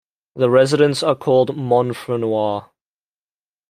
The 0.35 0.49
residents 0.49 1.03
are 1.03 1.13
called 1.13 1.55
"Montfrinois". 1.55 2.67